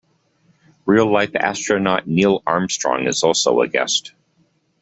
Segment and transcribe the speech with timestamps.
[0.87, 4.13] Real-life astronaut Neil Armstrong is also a guest.